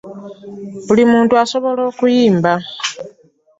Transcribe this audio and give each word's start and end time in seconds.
Buli 0.87 1.03
muntu 1.11 1.33
asoboola 1.43 1.81
okuyimba. 1.89 2.53